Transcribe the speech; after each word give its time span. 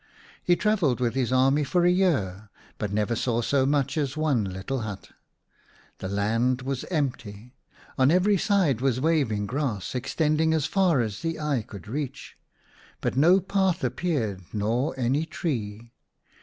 He 0.43 0.55
travelled 0.55 0.99
with 0.99 1.13
his 1.13 1.31
army 1.31 1.63
for 1.63 1.85
a 1.85 1.91
year, 1.91 2.49
but 2.79 2.91
never 2.91 3.15
saw 3.15 3.43
so 3.43 3.67
much 3.67 3.99
as 3.99 4.17
one 4.17 4.43
little 4.43 4.79
hut. 4.81 5.11
The 5.99 6.07
land 6.09 6.63
was 6.63 6.85
empty; 6.85 7.53
on 7.99 8.09
every 8.09 8.35
side 8.35 8.81
was 8.81 8.99
waving 8.99 9.45
grass 9.45 9.93
extend 9.93 10.41
ing 10.41 10.55
as 10.55 10.65
far 10.65 11.01
as 11.01 11.23
eye 11.23 11.61
could 11.67 11.87
reach, 11.87 12.35
but 12.99 13.15
no 13.15 13.39
path 13.39 13.83
appeared 13.83 14.41
nor 14.51 14.97
any 14.99 15.23
tree. 15.23 15.93